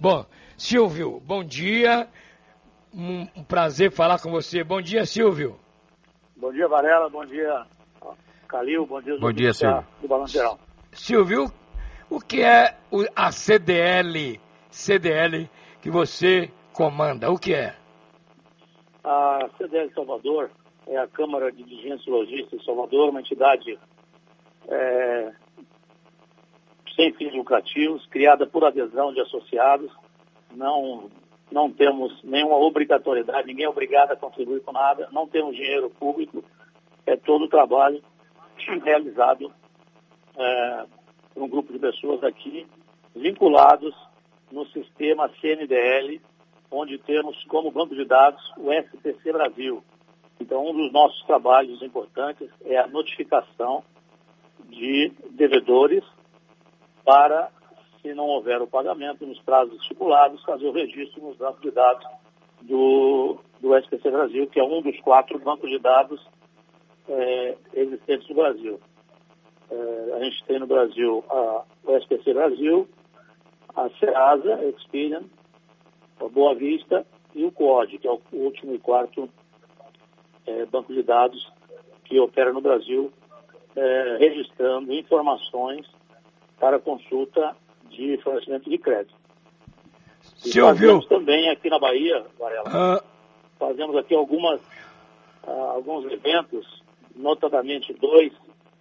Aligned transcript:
Bom, 0.00 0.24
Silvio, 0.56 1.20
bom 1.20 1.44
dia. 1.44 2.08
Um, 2.94 3.28
um 3.36 3.44
prazer 3.44 3.92
falar 3.92 4.18
com 4.18 4.30
você. 4.30 4.64
Bom 4.64 4.80
dia, 4.80 5.04
Silvio. 5.04 5.60
Bom 6.34 6.50
dia, 6.54 6.66
Varela. 6.66 7.10
Bom 7.10 7.26
dia, 7.26 7.66
Calil. 8.48 8.86
Bom 8.86 9.02
dia, 9.02 9.18
Bom 9.18 9.30
dia, 9.30 9.52
Silvio. 9.52 9.86
do 10.00 10.08
Balanço 10.08 10.32
Geral. 10.32 10.58
Silvio, 10.90 11.52
o 12.08 12.18
que 12.18 12.42
é 12.42 12.78
a 13.14 13.30
CDL, 13.30 14.40
CDL 14.70 15.50
que 15.82 15.90
você 15.90 16.50
comanda? 16.72 17.30
O 17.30 17.38
que 17.38 17.52
é? 17.52 17.76
A 19.04 19.50
CDL 19.58 19.92
Salvador 19.92 20.50
é 20.86 20.96
a 20.96 21.06
Câmara 21.08 21.52
de 21.52 21.62
Dirigentes 21.62 22.06
Logística 22.06 22.56
de 22.56 22.64
Salvador, 22.64 23.10
uma 23.10 23.20
entidade 23.20 23.78
é, 24.66 25.32
sem 27.00 27.12
fins 27.14 27.34
lucrativos, 27.34 28.06
criada 28.08 28.46
por 28.46 28.62
adesão 28.62 29.12
de 29.14 29.20
associados. 29.20 29.90
Não, 30.52 31.10
não 31.50 31.70
temos 31.72 32.22
nenhuma 32.22 32.56
obrigatoriedade, 32.56 33.46
ninguém 33.46 33.64
é 33.64 33.68
obrigado 33.68 34.12
a 34.12 34.16
contribuir 34.16 34.60
com 34.60 34.72
nada, 34.72 35.08
não 35.10 35.26
temos 35.26 35.56
dinheiro 35.56 35.88
público, 35.88 36.44
é 37.06 37.16
todo 37.16 37.46
o 37.46 37.48
trabalho 37.48 38.02
realizado 38.84 39.50
é, 40.36 40.84
por 41.32 41.42
um 41.42 41.48
grupo 41.48 41.72
de 41.72 41.78
pessoas 41.78 42.22
aqui 42.22 42.66
vinculados 43.16 43.94
no 44.52 44.66
sistema 44.66 45.30
CNDL, 45.40 46.20
onde 46.70 46.98
temos 46.98 47.42
como 47.44 47.70
banco 47.70 47.94
de 47.94 48.04
dados 48.04 48.42
o 48.58 48.70
SPC 48.72 49.32
Brasil. 49.32 49.82
Então, 50.38 50.68
um 50.68 50.74
dos 50.74 50.92
nossos 50.92 51.22
trabalhos 51.24 51.80
importantes 51.82 52.48
é 52.64 52.76
a 52.76 52.86
notificação 52.86 53.82
de 54.68 55.12
devedores 55.30 56.04
para, 57.04 57.50
se 58.00 58.14
não 58.14 58.26
houver 58.26 58.60
o 58.60 58.66
pagamento 58.66 59.26
nos 59.26 59.40
prazos 59.40 59.80
estipulados, 59.82 60.42
fazer 60.44 60.66
o 60.66 60.72
registro 60.72 61.22
nos 61.22 61.36
bancos 61.36 61.60
de 61.62 61.70
dados 61.70 62.06
do, 62.62 63.38
do 63.60 63.76
SPC 63.76 64.10
Brasil, 64.10 64.46
que 64.48 64.60
é 64.60 64.64
um 64.64 64.82
dos 64.82 64.98
quatro 65.00 65.38
bancos 65.38 65.70
de 65.70 65.78
dados 65.78 66.20
é, 67.08 67.56
existentes 67.74 68.28
no 68.28 68.36
Brasil. 68.36 68.80
É, 69.70 70.14
a 70.14 70.24
gente 70.24 70.44
tem 70.44 70.58
no 70.58 70.66
Brasil 70.66 71.24
a, 71.28 71.64
o 71.84 71.96
SPC 71.96 72.34
Brasil, 72.34 72.88
a 73.74 73.88
Serasa, 73.98 74.64
Experian, 74.66 75.22
a 76.20 76.28
Boa 76.28 76.54
Vista 76.54 77.06
e 77.34 77.44
o 77.44 77.52
COD, 77.52 77.98
que 77.98 78.08
é 78.08 78.10
o 78.10 78.20
último 78.32 78.74
e 78.74 78.78
quarto 78.78 79.28
é, 80.46 80.66
banco 80.66 80.92
de 80.92 81.02
dados 81.02 81.50
que 82.04 82.18
opera 82.18 82.52
no 82.52 82.60
Brasil, 82.60 83.12
registrando 84.18 84.92
informações 84.92 85.86
para 86.60 86.78
consulta 86.78 87.56
de 87.88 88.18
fornecimento 88.18 88.68
de 88.68 88.78
crédito. 88.78 89.18
E 90.44 90.60
ouviu? 90.60 91.00
também 91.08 91.48
aqui 91.48 91.68
na 91.68 91.78
Bahia, 91.78 92.24
Varela, 92.38 92.64
Ah, 92.66 93.02
fazemos 93.58 93.96
aqui 93.96 94.14
algumas, 94.14 94.60
ah, 95.46 95.72
alguns 95.74 96.04
eventos, 96.12 96.82
notadamente 97.16 97.92
dois, 97.94 98.32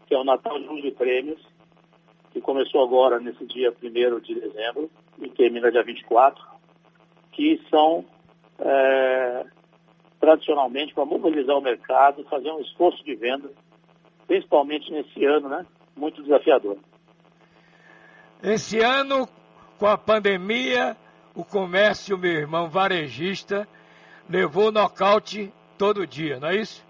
que 0.05 0.13
é 0.13 0.17
o 0.17 0.23
Natal 0.23 0.59
de 0.59 0.67
Luz 0.67 0.81
de 0.83 0.91
Prêmios, 0.91 1.41
que 2.31 2.41
começou 2.41 2.83
agora 2.83 3.19
nesse 3.19 3.45
dia 3.45 3.73
1 3.81 4.19
de 4.19 4.35
dezembro 4.35 4.89
e 5.17 5.29
termina 5.29 5.71
dia 5.71 5.83
24, 5.83 6.43
que 7.31 7.59
são 7.69 8.05
é, 8.59 9.45
tradicionalmente 10.19 10.93
para 10.93 11.05
mobilizar 11.05 11.57
o 11.57 11.61
mercado, 11.61 12.23
fazer 12.25 12.51
um 12.51 12.59
esforço 12.59 13.03
de 13.03 13.15
venda, 13.15 13.49
principalmente 14.27 14.91
nesse 14.91 15.25
ano, 15.25 15.49
né? 15.49 15.65
Muito 15.95 16.21
desafiador. 16.21 16.77
Esse 18.41 18.79
ano, 18.79 19.27
com 19.77 19.85
a 19.85 19.97
pandemia, 19.97 20.95
o 21.35 21.43
comércio, 21.43 22.17
meu 22.17 22.31
irmão 22.31 22.69
varejista, 22.69 23.67
levou 24.29 24.71
nocaute 24.71 25.51
todo 25.77 26.07
dia, 26.07 26.39
não 26.39 26.49
é 26.49 26.57
isso? 26.57 26.85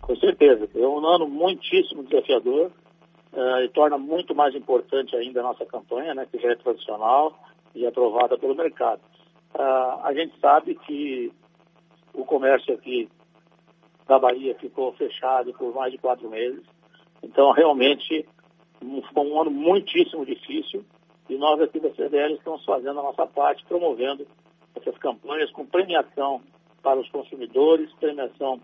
Com 0.00 0.16
certeza. 0.16 0.68
É 0.74 0.86
um 0.86 1.06
ano 1.06 1.28
muitíssimo 1.28 2.02
desafiador 2.04 2.70
eh, 3.32 3.64
e 3.64 3.68
torna 3.68 3.98
muito 3.98 4.34
mais 4.34 4.54
importante 4.54 5.14
ainda 5.14 5.40
a 5.40 5.44
nossa 5.44 5.64
campanha, 5.64 6.14
né, 6.14 6.26
que 6.30 6.38
já 6.38 6.50
é 6.50 6.56
tradicional 6.56 7.38
e 7.74 7.86
aprovada 7.86 8.36
pelo 8.38 8.54
mercado. 8.54 9.00
Ah, 9.54 10.00
a 10.04 10.14
gente 10.14 10.38
sabe 10.40 10.74
que 10.74 11.32
o 12.14 12.24
comércio 12.24 12.74
aqui 12.74 13.08
da 14.06 14.18
Bahia 14.18 14.54
ficou 14.56 14.92
fechado 14.94 15.52
por 15.54 15.74
mais 15.74 15.92
de 15.92 15.98
quatro 15.98 16.28
meses. 16.28 16.62
Então, 17.22 17.52
realmente, 17.52 18.26
foi 19.12 19.24
um 19.24 19.40
ano 19.40 19.50
muitíssimo 19.50 20.24
difícil 20.24 20.84
e 21.28 21.36
nós 21.36 21.60
aqui 21.60 21.78
da 21.78 21.94
CDL 21.94 22.34
estamos 22.34 22.64
fazendo 22.64 22.98
a 23.00 23.04
nossa 23.04 23.26
parte, 23.26 23.64
promovendo 23.66 24.26
essas 24.74 24.96
campanhas 24.98 25.50
com 25.52 25.66
premiação 25.66 26.42
para 26.82 26.98
os 26.98 27.08
consumidores, 27.10 27.92
premiação 27.94 28.60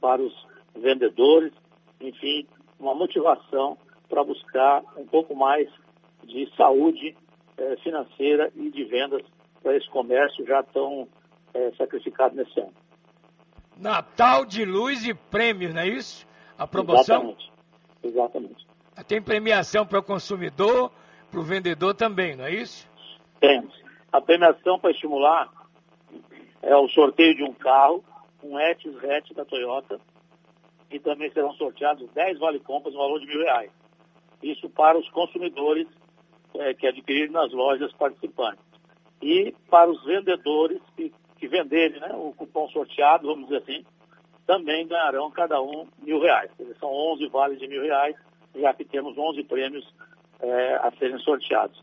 para 0.00 0.22
os 0.22 0.34
vendedores, 0.74 1.52
enfim, 2.00 2.46
uma 2.78 2.94
motivação 2.94 3.76
para 4.08 4.24
buscar 4.24 4.82
um 4.96 5.06
pouco 5.06 5.34
mais 5.34 5.68
de 6.24 6.48
saúde 6.56 7.16
eh, 7.56 7.76
financeira 7.82 8.50
e 8.54 8.70
de 8.70 8.84
vendas 8.84 9.22
para 9.62 9.76
esse 9.76 9.88
comércio 9.90 10.46
já 10.46 10.62
tão 10.62 11.08
eh, 11.52 11.72
sacrificado 11.76 12.34
nesse 12.34 12.60
ano. 12.60 12.72
Natal 13.76 14.44
de 14.44 14.64
luz 14.64 15.06
e 15.06 15.14
prêmios, 15.14 15.74
não 15.74 15.82
é 15.82 15.88
isso? 15.88 16.26
A 16.56 16.66
promoção 16.66 17.16
Exatamente. 17.16 17.52
Exatamente. 18.02 18.73
Tem 19.02 19.20
premiação 19.20 19.86
para 19.86 19.98
o 19.98 20.02
consumidor, 20.02 20.92
para 21.30 21.40
o 21.40 21.42
vendedor 21.42 21.94
também, 21.94 22.36
não 22.36 22.44
é 22.44 22.54
isso? 22.54 22.88
Temos. 23.40 23.74
A 24.12 24.20
premiação 24.20 24.78
para 24.78 24.92
estimular 24.92 25.50
é 26.62 26.76
o 26.76 26.88
sorteio 26.88 27.34
de 27.34 27.42
um 27.42 27.52
carro, 27.52 28.04
um 28.42 28.58
Etis 28.58 28.94
hatch 29.02 29.32
da 29.32 29.44
Toyota, 29.44 29.98
e 30.90 31.00
também 31.00 31.30
serão 31.32 31.52
sorteados 31.54 32.08
10 32.12 32.38
vale-compras 32.38 32.94
no 32.94 33.00
valor 33.00 33.18
de 33.18 33.26
mil 33.26 33.40
reais. 33.40 33.70
Isso 34.42 34.68
para 34.70 34.96
os 34.96 35.08
consumidores 35.10 35.88
eh, 36.54 36.74
que 36.74 36.86
adquirirem 36.86 37.30
nas 37.30 37.52
lojas 37.52 37.92
participantes. 37.94 38.62
E 39.20 39.54
para 39.68 39.90
os 39.90 40.04
vendedores 40.04 40.80
que, 40.96 41.12
que 41.36 41.48
venderem 41.48 41.98
né, 41.98 42.12
o 42.14 42.32
cupom 42.32 42.68
sorteado, 42.68 43.26
vamos 43.26 43.48
dizer 43.48 43.62
assim, 43.62 43.84
também 44.46 44.86
ganharão 44.86 45.30
cada 45.30 45.60
um 45.60 45.88
mil 45.98 46.20
reais. 46.20 46.50
São 46.78 46.90
11 46.90 47.26
vales 47.28 47.58
de 47.58 47.66
mil 47.66 47.82
reais, 47.82 48.14
já 48.54 48.72
que 48.74 48.84
temos 48.84 49.16
11 49.16 49.42
prêmios 49.44 49.86
eh, 50.40 50.74
a 50.82 50.90
serem 50.98 51.18
sorteados. 51.18 51.82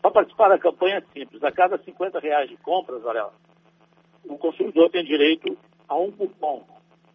Para 0.00 0.10
participar 0.10 0.48
da 0.48 0.58
campanha 0.58 0.96
é 0.96 1.12
simples. 1.12 1.42
A 1.44 1.52
cada 1.52 1.78
50 1.78 2.18
reais 2.18 2.48
de 2.48 2.56
compras, 2.58 3.02
Varela, 3.02 3.32
o 4.24 4.38
consumidor 4.38 4.90
tem 4.90 5.04
direito 5.04 5.56
a 5.88 5.96
um 5.96 6.10
cupom, 6.10 6.64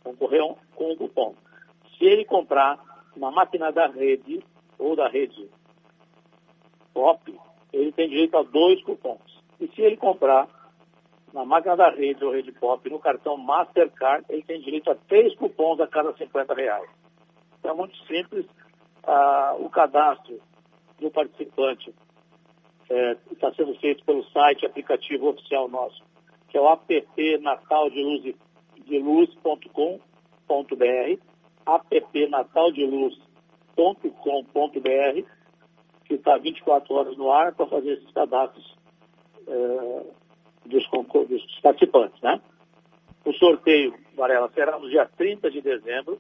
concorrer 0.04 0.42
com 0.76 0.92
um 0.92 0.96
cupom. 0.96 1.36
Se 1.98 2.06
ele 2.06 2.26
comprar 2.26 2.80
uma 3.16 3.32
máquina 3.32 3.72
da 3.72 3.88
rede 3.88 4.44
ou 4.78 4.96
da 4.96 5.08
rede 5.08 5.50
POP, 6.94 7.40
ele 7.74 7.92
tem 7.92 8.10
direito 8.10 8.38
a 8.38 8.44
dois 8.44 8.82
cupons. 8.84 9.44
E 9.60 9.68
se 9.70 9.82
ele 9.82 9.98
comprar 9.98 10.48
na 11.34 11.44
máquina 11.44 11.76
da 11.76 11.90
rede 11.90 12.24
ou 12.24 12.32
rede 12.32 12.52
POP 12.52 12.90
no 12.90 13.00
cartão 13.00 13.38
Mastercard, 13.38 14.26
ele 14.30 14.44
tem 14.44 14.62
direito 14.62 14.90
a 14.92 14.96
três 14.96 15.36
cupons 15.36 15.80
a 15.80 15.88
cada 15.88 16.14
50 16.14 16.54
reais. 16.54 16.90
Então 17.60 17.72
é 17.72 17.74
muito 17.74 17.98
simples. 18.06 18.46
Ah, 19.08 19.56
o 19.60 19.70
cadastro 19.70 20.40
do 21.00 21.12
participante 21.12 21.94
é, 22.90 23.18
está 23.32 23.54
sendo 23.54 23.76
feito 23.76 24.04
pelo 24.04 24.24
site 24.26 24.66
aplicativo 24.66 25.30
oficial 25.30 25.68
nosso, 25.68 26.02
que 26.50 26.58
é 26.58 26.62
o 26.62 26.68
app 26.68 27.38
natal 27.40 27.90
de 27.90 28.04
luz, 28.04 28.36
de 28.86 29.00
luz.com.br, 29.00 29.90
app 31.66 32.28
natal 32.30 32.72
de 32.72 32.86
luz.com.br, 32.86 33.76
que 36.06 36.14
está 36.14 36.38
24 36.38 36.94
horas 36.94 37.18
no 37.18 37.32
ar 37.32 37.54
para 37.54 37.68
fazer 37.68 37.94
esses 37.94 38.12
cadastros 38.12 38.76
é, 39.48 40.04
dos, 40.66 40.88
dos 41.28 41.60
participantes. 41.62 42.22
Né? 42.22 42.40
O 43.26 43.34
sorteio, 43.34 43.96
Varela, 44.16 44.50
será 44.54 44.78
no 44.78 44.90
dia 44.90 45.10
30 45.18 45.50
de 45.50 45.62
dezembro, 45.62 46.20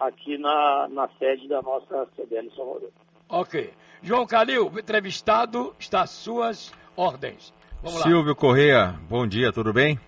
aqui 0.00 0.38
na, 0.38 0.88
na 0.88 1.08
sede 1.18 1.48
da 1.48 1.62
nossa 1.62 2.06
CDL 2.16 2.50
Salvador. 2.54 2.90
Ok. 3.28 3.72
João 4.02 4.26
Calil, 4.26 4.72
entrevistado 4.78 5.74
está 5.78 6.02
às 6.02 6.10
suas 6.10 6.72
ordens. 6.96 7.52
Vamos 7.82 8.00
lá. 8.00 8.06
Silvio 8.06 8.34
Correia, 8.34 8.94
bom 9.08 9.26
dia, 9.26 9.52
tudo 9.52 9.72
bem? 9.72 9.98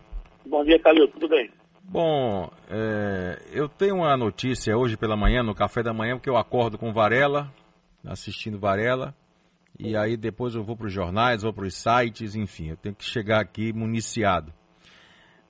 Bom 0.46 0.64
dia, 0.64 0.78
Calil, 0.78 1.08
tudo 1.08 1.28
bem? 1.28 1.50
Bom, 1.82 2.48
é, 2.68 3.42
eu 3.52 3.68
tenho 3.68 3.96
uma 3.96 4.16
notícia 4.16 4.76
hoje 4.76 4.96
pela 4.96 5.16
manhã, 5.16 5.42
no 5.42 5.54
café 5.54 5.82
da 5.82 5.92
manhã, 5.92 6.16
porque 6.16 6.30
eu 6.30 6.36
acordo 6.36 6.78
com 6.78 6.92
Varela, 6.92 7.52
assistindo 8.06 8.58
Varela, 8.58 9.14
e 9.78 9.96
aí 9.96 10.16
depois 10.16 10.54
eu 10.54 10.62
vou 10.62 10.76
para 10.76 10.86
os 10.86 10.92
jornais, 10.92 11.42
vou 11.42 11.52
para 11.52 11.66
os 11.66 11.74
sites, 11.74 12.34
enfim, 12.36 12.68
eu 12.68 12.76
tenho 12.76 12.94
que 12.94 13.04
chegar 13.04 13.40
aqui 13.40 13.72
municiado. 13.72 14.52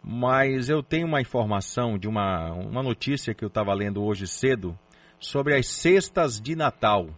Mas 0.02 0.68
eu 0.68 0.82
tenho 0.82 1.06
uma 1.06 1.20
informação 1.20 1.98
de 1.98 2.08
uma, 2.08 2.52
uma 2.52 2.82
notícia 2.82 3.34
que 3.34 3.44
eu 3.44 3.48
estava 3.48 3.74
lendo 3.74 4.02
hoje 4.02 4.26
cedo 4.26 4.78
sobre 5.18 5.54
as 5.54 5.66
cestas 5.66 6.40
de 6.40 6.56
Natal, 6.56 7.08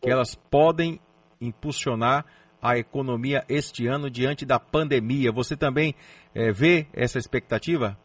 que 0.00 0.10
elas 0.10 0.34
podem 0.34 0.98
impulsionar 1.40 2.24
a 2.60 2.78
economia 2.78 3.44
este 3.48 3.86
ano 3.86 4.10
diante 4.10 4.44
da 4.44 4.58
pandemia? 4.58 5.30
Você 5.30 5.56
também 5.56 5.94
é, 6.34 6.50
vê 6.50 6.86
essa 6.92 7.18
expectativa? 7.18 7.96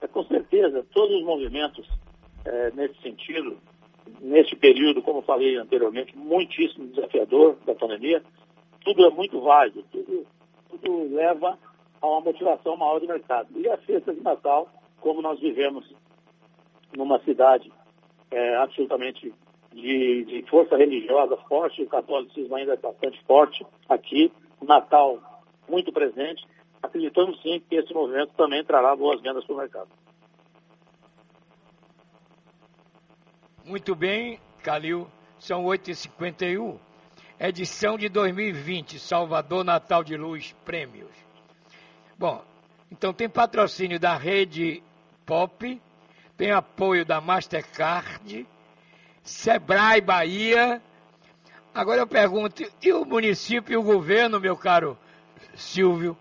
É, 0.00 0.06
com 0.06 0.24
certeza, 0.24 0.84
todos 0.92 1.16
os 1.16 1.24
movimentos 1.24 1.88
é, 2.44 2.70
nesse 2.72 3.00
sentido, 3.00 3.58
nesse 4.20 4.54
período, 4.54 5.02
como 5.02 5.22
falei 5.22 5.56
anteriormente, 5.56 6.16
muitíssimo 6.16 6.88
desafiador 6.88 7.56
da 7.66 7.74
pandemia, 7.74 8.22
tudo 8.84 9.04
é 9.04 9.10
muito 9.10 9.40
válido, 9.40 9.82
tudo, 9.90 10.26
tudo 10.70 11.14
leva 11.14 11.58
a 12.00 12.06
uma 12.06 12.20
motivação 12.20 12.76
maior 12.76 13.00
do 13.00 13.06
mercado. 13.06 13.48
E 13.54 13.68
a 13.68 13.76
festa 13.78 14.12
de 14.12 14.20
Natal, 14.20 14.68
como 15.00 15.22
nós 15.22 15.40
vivemos 15.40 15.84
numa 16.96 17.18
cidade 17.20 17.72
é, 18.30 18.56
absolutamente 18.56 19.32
de, 19.72 20.24
de, 20.24 20.42
força 20.48 20.76
religiosa 20.76 21.36
forte, 21.48 21.82
o 21.82 21.88
catolicismo 21.88 22.56
ainda 22.56 22.72
é 22.72 22.76
bastante 22.76 23.22
forte 23.24 23.66
aqui, 23.88 24.32
o 24.60 24.64
Natal 24.64 25.18
muito 25.68 25.92
presente, 25.92 26.46
acreditamos 26.82 27.40
sim 27.42 27.60
que 27.68 27.76
esse 27.76 27.92
movimento 27.92 28.32
também 28.36 28.64
trará 28.64 28.96
boas 28.96 29.20
vendas 29.20 29.44
para 29.44 29.54
o 29.54 29.58
mercado. 29.58 29.88
Muito 33.64 33.94
bem, 33.94 34.38
Calil, 34.62 35.08
são 35.38 35.64
8h51, 35.64 36.78
edição 37.38 37.98
de 37.98 38.08
2020, 38.08 38.98
Salvador 38.98 39.64
Natal 39.64 40.04
de 40.04 40.16
Luz 40.16 40.52
Prêmios. 40.64 41.25
Bom, 42.18 42.42
então 42.90 43.12
tem 43.12 43.28
patrocínio 43.28 44.00
da 44.00 44.16
Rede 44.16 44.82
Pop, 45.26 45.80
tem 46.34 46.50
apoio 46.50 47.04
da 47.04 47.20
Mastercard, 47.20 48.46
Sebrae 49.22 50.00
Bahia. 50.00 50.80
Agora 51.74 52.00
eu 52.00 52.06
pergunto, 52.06 52.62
e 52.82 52.92
o 52.92 53.04
município 53.04 53.74
e 53.74 53.76
o 53.76 53.82
governo, 53.82 54.40
meu 54.40 54.56
caro 54.56 54.96
Silvio? 55.54 56.16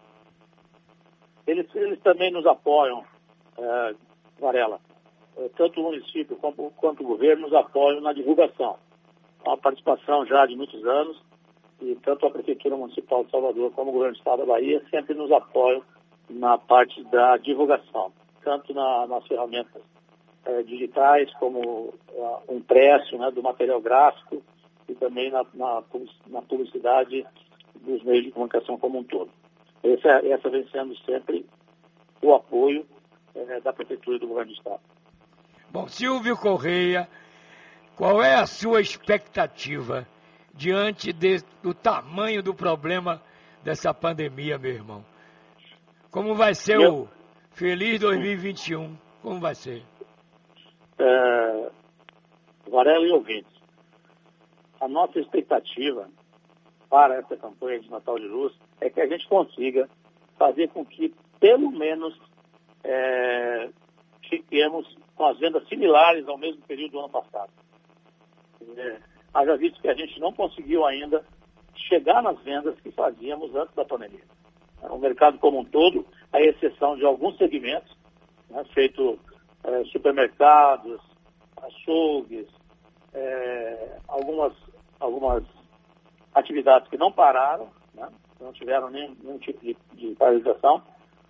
Eles, 1.48 1.68
eles 1.74 2.00
também 2.02 2.30
nos 2.30 2.46
apoiam, 2.46 3.06
é, 3.58 3.96
Varela. 4.38 4.82
É, 5.38 5.50
tanto 5.56 5.80
o 5.80 5.84
município 5.84 6.36
quanto, 6.36 6.74
quanto 6.76 7.04
o 7.04 7.08
governo 7.08 7.44
nos 7.44 7.54
apoiam 7.54 8.02
na 8.02 8.12
divulgação. 8.12 8.78
Uma 9.46 9.58
participação 9.58 10.26
já 10.26 10.46
de 10.46 10.58
muitos 10.58 10.84
anos 10.86 11.25
e 11.82 11.96
tanto 11.96 12.26
a 12.26 12.32
Prefeitura 12.32 12.78
Municipal 12.78 13.24
de 13.24 13.32
Salvador 13.32 13.72
como 13.72 13.90
o 13.90 13.94
Governo 13.94 14.14
do 14.14 14.18
Estado 14.18 14.40
da 14.40 14.46
Bahia 14.46 14.82
sempre 14.90 15.14
nos 15.14 15.32
apoiam 15.32 15.84
na 16.30 16.58
parte 16.58 17.04
da 17.06 17.38
divulgação, 17.38 18.12
tanto 18.44 18.74
na, 18.74 19.08
nas 19.08 19.26
ferramentas 19.28 19.82
é, 20.46 20.64
digitais, 20.64 21.32
como 21.34 21.60
uh, 21.60 22.54
impresso 22.56 23.18
né, 23.18 23.30
do 23.32 23.44
material 23.44 23.82
gráfico 23.82 24.42
e 24.88 24.96
também 24.96 25.32
na, 25.32 25.46
na, 25.54 25.84
na, 26.28 26.42
publicidade 26.42 27.26
dos 27.82 28.04
meios 28.04 28.26
de 28.26 28.32
comunicação 28.32 28.78
como 28.78 29.00
um 29.00 29.04
todo. 29.04 29.30
Essa, 29.84 30.26
essa 30.26 30.50
vem 30.50 30.68
sendo 30.70 30.96
sempre 31.00 31.46
o 32.22 32.34
apoio 32.34 32.86
é, 33.36 33.60
da 33.60 33.74
Prefeitura 33.74 34.18
e 34.18 34.20
do 34.20 34.28
Governo 34.28 34.52
do 34.52 34.58
Estado. 34.58 34.82
Bom, 35.70 35.88
Silvio 35.88 36.38
Correia, 36.38 37.08
qual 37.96 38.24
é 38.24 38.36
a 38.36 38.46
sua 38.46 38.82
expectativa 38.82 40.08
diante 40.56 41.12
de, 41.12 41.38
do 41.62 41.74
tamanho 41.74 42.42
do 42.42 42.54
problema 42.54 43.22
dessa 43.64 43.94
pandemia, 43.94 44.58
meu 44.58 44.72
irmão? 44.72 45.06
Como 46.10 46.34
vai 46.34 46.54
ser 46.54 46.80
Eu... 46.80 46.94
o 46.94 47.10
Feliz 47.52 48.00
2021? 48.00 48.98
Como 49.22 49.40
vai 49.40 49.56
ser? 49.56 49.84
É, 50.98 51.72
Varela 52.70 53.06
e 53.06 53.12
ouvintes, 53.12 53.54
a 54.80 54.88
nossa 54.88 55.20
expectativa 55.20 56.10
para 56.90 57.16
essa 57.16 57.36
campanha 57.36 57.80
de 57.80 57.90
Natal 57.90 58.18
de 58.18 58.28
Luz 58.28 58.54
é 58.80 58.90
que 58.90 59.02
a 59.02 59.08
gente 59.08 59.28
consiga 59.28 59.90
fazer 60.38 60.70
com 60.70 60.86
que, 60.86 61.14
pelo 61.40 61.72
menos, 61.72 62.18
é, 62.84 63.70
fiquemos 64.30 64.86
com 65.16 65.26
as 65.26 65.40
vendas 65.40 65.68
similares 65.68 66.28
ao 66.28 66.38
mesmo 66.38 66.62
período 66.64 66.92
do 66.92 67.00
ano 67.00 67.10
passado. 67.10 67.52
É, 68.78 69.00
haja 69.36 69.58
visto 69.58 69.82
que 69.82 69.90
a 69.90 69.94
gente 69.94 70.20
não 70.20 70.32
conseguiu 70.32 70.86
ainda 70.86 71.24
chegar 71.76 72.24
nas 72.24 72.40
vendas 72.42 72.80
que 72.80 72.90
fazíamos 72.92 73.54
antes 73.54 73.76
da 73.76 73.84
pandemia. 73.84 74.24
O 74.90 74.98
mercado 74.98 75.38
como 75.40 75.60
um 75.60 75.66
todo, 75.66 76.06
à 76.32 76.42
exceção 76.42 76.96
de 76.96 77.06
alguns 77.06 77.38
segmentos, 77.38 77.96
né, 78.50 78.64
feito 78.74 79.20
é, 79.64 79.84
supermercados, 79.86 81.02
açougues, 81.58 82.48
é, 83.14 83.98
algumas, 84.08 84.54
algumas 85.00 85.44
atividades 86.34 86.88
que 86.88 86.98
não 86.98 87.12
pararam, 87.12 87.70
né, 87.94 88.08
não 88.40 88.54
tiveram 88.54 88.90
nenhum, 88.90 89.16
nenhum 89.22 89.38
tipo 89.40 89.60
de, 89.60 89.76
de, 89.94 90.16
paralisação. 90.16 90.82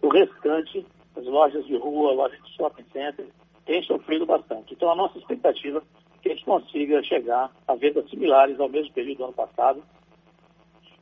O 0.02 0.10
restante, 0.10 0.86
as 1.16 1.26
lojas 1.26 1.66
de 1.66 1.76
rua, 1.76 2.14
lojas 2.14 2.42
de 2.44 2.56
shopping 2.56 2.86
center, 2.92 3.28
têm 3.66 3.82
sofrido 3.84 4.26
bastante. 4.28 4.74
Então, 4.74 4.92
a 4.92 4.96
nossa 4.96 5.18
expectativa 5.18 5.80
é 5.80 6.05
que 6.26 6.32
a 6.32 6.36
gente 6.36 6.46
consiga 6.46 7.04
chegar 7.04 7.52
a 7.68 7.76
vendas 7.76 8.10
similares 8.10 8.60
ao 8.60 8.68
mesmo 8.68 8.92
período 8.94 9.20
do 9.20 9.24
ano 9.26 9.34
passado. 9.34 9.84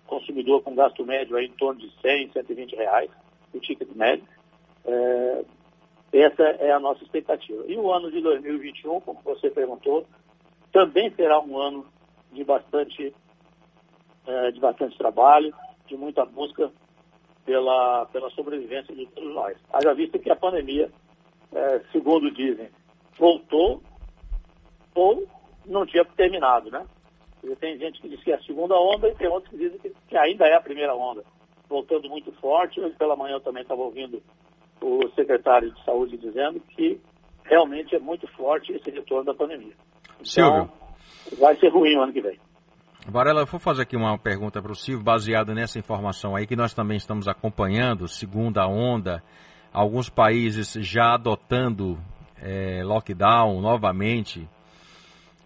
Consumidor 0.06 0.62
com 0.62 0.76
gasto 0.76 1.06
médio 1.06 1.38
aí 1.38 1.46
em 1.46 1.54
torno 1.54 1.80
de 1.80 1.90
100, 2.02 2.34
120 2.34 2.76
reais, 2.76 3.10
o 3.54 3.60
ticket 3.62 3.88
médio. 3.96 4.28
É, 4.86 5.46
essa 6.12 6.44
é 6.44 6.72
a 6.74 6.80
nossa 6.80 7.02
expectativa. 7.04 7.64
E 7.68 7.78
o 7.78 7.90
ano 7.90 8.12
de 8.12 8.20
2021, 8.20 9.00
como 9.00 9.22
você 9.24 9.50
perguntou, 9.50 10.06
também 10.74 11.10
será 11.16 11.40
um 11.40 11.58
ano 11.58 11.86
de 12.34 12.44
bastante, 12.44 13.16
é, 14.28 14.52
de 14.52 14.60
bastante 14.60 14.98
trabalho, 14.98 15.56
de 15.88 15.96
muita 15.96 16.26
busca 16.26 16.70
pela, 17.46 18.06
pela 18.08 18.30
sobrevivência 18.32 18.94
de 18.94 19.06
todos 19.06 19.34
nós. 19.34 19.58
Haja 19.72 19.94
visto 19.94 20.20
que 20.20 20.30
a 20.30 20.36
pandemia, 20.36 20.92
é, 21.54 21.82
segundo 21.94 22.30
dizem, 22.30 22.70
voltou 23.18 23.82
ou 24.96 25.28
não 25.66 25.86
tinha 25.86 26.04
terminado, 26.06 26.70
né? 26.70 26.86
E 27.44 27.56
tem 27.58 27.78
gente 27.78 28.02
que 28.02 28.10
diz 28.10 28.24
que 28.24 28.32
é 28.32 28.36
a 28.36 28.44
segunda 28.44 28.76
onda 28.76 29.10
e 29.10 29.16
tem 29.16 29.28
outros 29.28 29.52
que 29.52 29.58
dizem 29.58 29.78
que, 29.80 29.92
que 30.08 30.18
ainda 30.18 30.46
é 30.46 30.56
a 30.56 30.62
primeira 30.62 30.96
onda. 30.96 31.24
Voltando 31.68 32.10
muito 32.10 32.32
forte, 32.34 32.80
hoje 32.80 32.96
pela 32.96 33.16
manhã 33.16 33.36
eu 33.36 33.42
também 33.42 33.64
estava 33.64 33.82
ouvindo 33.82 34.22
o 34.82 35.10
secretário 35.16 35.72
de 35.72 35.84
Saúde 35.84 36.18
dizendo 36.18 36.60
que 36.60 37.00
realmente 37.44 37.96
é 37.96 38.00
muito 38.00 38.28
forte 38.36 38.72
esse 38.72 38.90
retorno 38.90 39.26
da 39.26 39.34
pandemia. 39.34 39.74
Então, 40.20 40.24
Silvio. 40.24 40.72
vai 41.38 41.56
ser 41.58 41.70
ruim 41.70 41.96
o 41.98 42.04
ano 42.04 42.14
que 42.14 42.22
vem. 42.22 42.40
Varela, 43.08 43.42
eu 43.42 43.46
vou 43.46 43.60
fazer 43.60 43.82
aqui 43.82 43.98
uma 43.98 44.18
pergunta 44.18 44.62
para 44.62 44.72
o 44.72 44.76
Silvio, 44.76 45.04
baseada 45.04 45.54
nessa 45.54 45.78
informação 45.78 46.36
aí 46.36 46.48
que 46.48 46.56
nós 46.56 46.74
também 46.74 46.96
estamos 46.96 47.28
acompanhando, 47.28 48.08
segunda 48.08 48.66
onda, 48.66 49.22
alguns 49.74 50.10
países 50.10 50.72
já 50.80 51.14
adotando 51.16 51.98
é, 52.42 52.82
lockdown 52.84 53.60
novamente. 53.60 54.48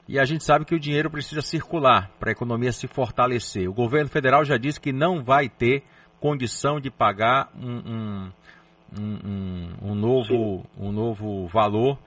E 0.08 0.18
a 0.18 0.26
gente 0.26 0.44
sabe 0.44 0.66
que 0.66 0.74
o 0.74 0.80
dinheiro 0.80 1.10
precisa 1.10 1.42
circular 1.42 2.10
para 2.20 2.30
a 2.30 2.32
economia 2.32 2.72
se 2.72 2.88
fortalecer. 2.88 3.70
O 3.70 3.74
governo 3.74 4.10
federal 4.10 4.46
já 4.46 4.58
disse 4.58 4.80
que 4.80 4.94
não 4.94 5.24
vai 5.24 5.50
ter 5.50 5.84
condição 6.20 6.80
de 6.80 6.90
pagar 6.90 7.52
um, 7.56 7.78
um 7.78 8.32
um, 8.98 9.92
um, 9.92 9.96
novo, 9.96 10.66
um 10.80 10.92
novo 10.92 11.46
valor 11.48 11.98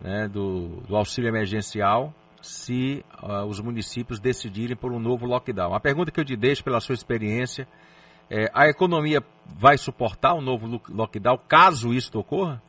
né, 0.00 0.28
do, 0.28 0.82
do, 0.86 0.96
auxílio 0.96 1.28
emergencial 1.28 2.12
se 2.42 3.04
uh, 3.22 3.44
os 3.46 3.60
municípios 3.60 4.20
decidirem 4.20 4.76
por 4.76 4.92
um 4.92 4.98
novo 4.98 5.26
lockdown. 5.26 5.74
A 5.74 5.80
pergunta 5.80 6.10
que 6.10 6.20
eu 6.20 6.24
te 6.24 6.36
deixo 6.36 6.62
pela 6.62 6.80
sua 6.80 6.94
experiência 6.94 7.66
é, 8.28 8.50
a 8.52 8.68
economia 8.68 9.20
vai 9.44 9.78
suportar 9.78 10.34
um 10.34 10.40
novo 10.40 10.80
lockdown 10.88 11.38
caso 11.48 11.94
isso 11.94 12.18
ocorra? 12.18 12.62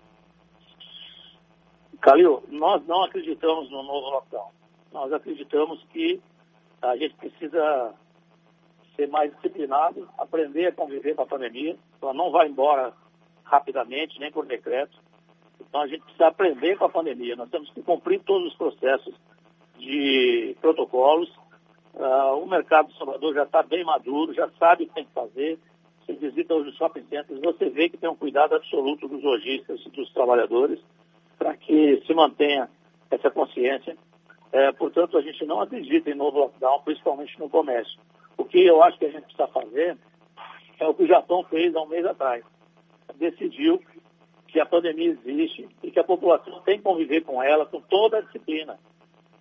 Calil, 1.99 2.43
nós 2.49 2.85
não 2.87 3.03
acreditamos 3.03 3.69
no 3.71 3.83
novo 3.83 4.09
lockdown. 4.11 4.56
Nós 4.97 5.13
acreditamos 5.13 5.79
que 5.93 6.19
a 6.81 6.97
gente 6.97 7.13
precisa 7.17 7.93
ser 8.95 9.07
mais 9.09 9.31
disciplinado, 9.35 10.09
aprender 10.17 10.65
a 10.65 10.71
conviver 10.71 11.13
com 11.13 11.21
a 11.21 11.27
pandemia. 11.27 11.77
Ela 12.01 12.15
não 12.15 12.31
vai 12.31 12.47
embora 12.47 12.91
rapidamente, 13.43 14.19
nem 14.19 14.31
por 14.31 14.47
decreto. 14.47 14.97
Então 15.61 15.81
a 15.81 15.87
gente 15.87 16.01
precisa 16.01 16.25
aprender 16.25 16.79
com 16.79 16.85
a 16.85 16.89
pandemia. 16.89 17.35
Nós 17.35 17.49
temos 17.51 17.69
que 17.69 17.83
cumprir 17.83 18.21
todos 18.21 18.47
os 18.47 18.57
processos 18.57 19.13
de 19.77 20.57
protocolos. 20.61 21.29
Uh, 21.93 22.41
o 22.41 22.47
mercado 22.47 22.87
de 22.87 22.97
Salvador 22.97 23.35
já 23.35 23.43
está 23.43 23.61
bem 23.61 23.83
maduro, 23.83 24.33
já 24.33 24.49
sabe 24.57 24.85
o 24.85 24.87
que 24.87 24.95
tem 24.95 25.05
que 25.05 25.13
fazer. 25.13 25.59
Você 26.07 26.13
visita 26.13 26.55
hoje 26.55 26.69
os 26.69 26.75
shopping 26.75 27.05
centers, 27.07 27.39
você 27.39 27.69
vê 27.69 27.87
que 27.87 27.97
tem 27.97 28.09
um 28.09 28.15
cuidado 28.15 28.55
absoluto 28.55 29.07
dos 29.07 29.23
lojistas 29.23 29.79
e 29.85 29.89
dos 29.91 30.11
trabalhadores 30.11 30.79
para 31.37 31.55
que 31.55 32.01
se 32.07 32.13
mantenha 32.15 32.67
essa 33.11 33.29
consciência. 33.29 33.95
É, 34.51 34.71
portanto, 34.71 35.17
a 35.17 35.21
gente 35.21 35.45
não 35.45 35.61
acredita 35.61 36.09
em 36.09 36.15
novo 36.15 36.39
lockdown, 36.39 36.81
principalmente 36.83 37.37
no 37.39 37.49
comércio. 37.49 37.99
O 38.37 38.45
que 38.45 38.65
eu 38.65 38.81
acho 38.81 38.97
que 38.97 39.05
a 39.05 39.11
gente 39.11 39.23
precisa 39.23 39.47
fazer 39.47 39.97
é 40.79 40.87
o 40.87 40.93
que 40.93 41.03
o 41.03 41.07
Japão 41.07 41.43
fez 41.49 41.75
há 41.75 41.81
um 41.81 41.87
mês 41.87 42.05
atrás 42.05 42.43
decidiu 43.17 43.81
que 44.47 44.59
a 44.59 44.65
pandemia 44.65 45.09
existe 45.09 45.67
e 45.83 45.91
que 45.91 45.99
a 45.99 46.03
população 46.03 46.61
tem 46.61 46.77
que 46.77 46.83
conviver 46.83 47.21
com 47.21 47.43
ela 47.43 47.65
com 47.65 47.81
toda 47.81 48.17
a 48.17 48.21
disciplina, 48.21 48.79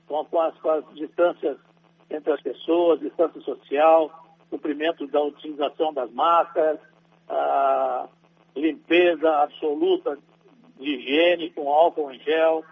com, 0.06 0.24
com, 0.24 0.40
as, 0.40 0.58
com 0.58 0.70
as 0.70 0.84
distâncias 0.94 1.56
entre 2.10 2.32
as 2.32 2.40
pessoas, 2.40 3.00
distância 3.00 3.40
social, 3.42 4.10
cumprimento 4.50 5.06
da 5.06 5.22
utilização 5.22 5.92
das 5.92 6.10
máscaras, 6.12 6.78
a 7.28 8.08
limpeza 8.54 9.28
absoluta 9.42 10.18
de 10.78 10.90
higiene 10.90 11.50
com 11.50 11.72
álcool 11.72 12.12
em 12.12 12.18
gel, 12.20 12.64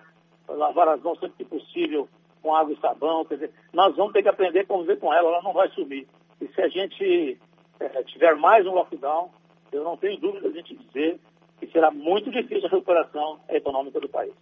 lavar 0.48 0.88
as 0.88 1.02
mãos 1.02 1.18
sempre 1.18 1.36
que 1.38 1.44
possível 1.44 2.08
com 2.44 2.54
água 2.54 2.74
e 2.74 2.80
sabão. 2.80 3.24
Quer 3.24 3.36
dizer, 3.36 3.50
nós 3.72 3.96
vamos 3.96 4.12
ter 4.12 4.22
que 4.22 4.28
aprender 4.28 4.60
a 4.60 4.66
conviver 4.66 4.98
com 4.98 5.12
ela, 5.12 5.30
ela 5.30 5.42
não 5.42 5.54
vai 5.54 5.68
sumir. 5.70 6.06
E 6.40 6.46
se 6.48 6.60
a 6.60 6.68
gente 6.68 7.38
é, 7.80 8.02
tiver 8.04 8.36
mais 8.36 8.66
um 8.66 8.74
lockdown, 8.74 9.30
eu 9.72 9.82
não 9.82 9.96
tenho 9.96 10.20
dúvida 10.20 10.50
de 10.50 10.56
gente 10.56 10.76
dizer 10.76 11.18
que 11.58 11.66
será 11.68 11.90
muito 11.90 12.30
difícil 12.30 12.66
a 12.66 12.70
recuperação 12.70 13.40
econômica 13.48 13.98
do 13.98 14.08
país. 14.08 14.34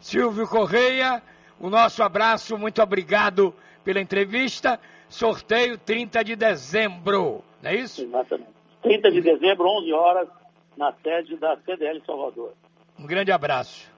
Silvio 0.00 0.48
Correia, 0.48 1.22
o 1.60 1.68
nosso 1.68 2.02
abraço, 2.02 2.56
muito 2.56 2.82
obrigado 2.82 3.54
pela 3.84 4.00
entrevista. 4.00 4.80
Sorteio 5.08 5.76
30 5.76 6.24
de 6.24 6.34
dezembro, 6.34 7.44
não 7.62 7.70
é 7.70 7.76
isso? 7.76 8.02
Exatamente. 8.02 8.50
30 8.82 9.10
de 9.10 9.20
dezembro, 9.20 9.68
11 9.68 9.92
horas, 9.92 10.28
na 10.76 10.92
sede 11.02 11.36
da 11.36 11.56
CDL 11.58 12.00
Salvador. 12.06 12.54
Um 12.98 13.06
grande 13.06 13.32
abraço. 13.32 13.86